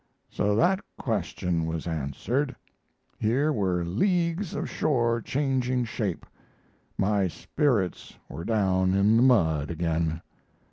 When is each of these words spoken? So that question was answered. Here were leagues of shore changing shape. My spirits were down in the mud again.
So 0.31 0.55
that 0.55 0.79
question 0.97 1.67
was 1.67 1.85
answered. 1.85 2.55
Here 3.19 3.53
were 3.53 3.85
leagues 3.85 4.55
of 4.55 4.67
shore 4.67 5.21
changing 5.21 5.85
shape. 5.85 6.25
My 6.97 7.27
spirits 7.27 8.17
were 8.27 8.43
down 8.43 8.95
in 8.95 9.15
the 9.15 9.21
mud 9.21 9.69
again. 9.69 10.23